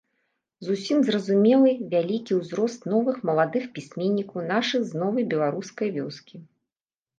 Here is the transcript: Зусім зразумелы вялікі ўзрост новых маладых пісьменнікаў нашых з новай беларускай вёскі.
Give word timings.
Зусім 0.69 1.03
зразумелы 1.09 1.73
вялікі 1.91 2.33
ўзрост 2.39 2.89
новых 2.95 3.21
маладых 3.31 3.69
пісьменнікаў 3.77 4.49
нашых 4.55 4.81
з 4.95 5.05
новай 5.05 5.31
беларускай 5.37 5.89
вёскі. 6.03 6.45